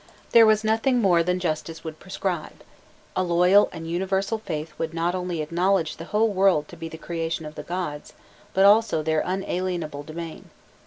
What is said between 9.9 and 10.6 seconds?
domain.